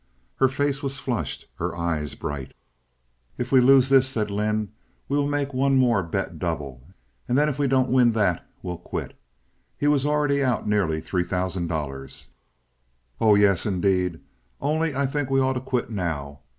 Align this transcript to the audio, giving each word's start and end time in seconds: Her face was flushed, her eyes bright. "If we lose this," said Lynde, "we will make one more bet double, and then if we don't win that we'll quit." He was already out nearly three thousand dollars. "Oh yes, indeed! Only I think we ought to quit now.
Her 0.37 0.47
face 0.47 0.81
was 0.81 0.97
flushed, 0.97 1.45
her 1.59 1.75
eyes 1.77 2.15
bright. 2.15 2.55
"If 3.37 3.51
we 3.51 3.61
lose 3.61 3.89
this," 3.89 4.07
said 4.09 4.31
Lynde, 4.31 4.69
"we 5.07 5.15
will 5.15 5.27
make 5.29 5.53
one 5.53 5.77
more 5.77 6.01
bet 6.01 6.39
double, 6.39 6.81
and 7.27 7.37
then 7.37 7.47
if 7.47 7.59
we 7.59 7.67
don't 7.67 7.91
win 7.91 8.13
that 8.13 8.43
we'll 8.63 8.79
quit." 8.79 9.15
He 9.77 9.85
was 9.85 10.03
already 10.03 10.43
out 10.43 10.67
nearly 10.67 11.01
three 11.01 11.23
thousand 11.23 11.67
dollars. 11.67 12.29
"Oh 13.19 13.35
yes, 13.35 13.67
indeed! 13.67 14.19
Only 14.59 14.95
I 14.95 15.05
think 15.05 15.29
we 15.29 15.39
ought 15.39 15.53
to 15.53 15.61
quit 15.61 15.91
now. 15.91 16.39